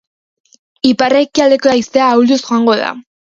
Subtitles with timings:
[0.91, 2.89] Ipar-ekialdeko haizea ahulduz joango da.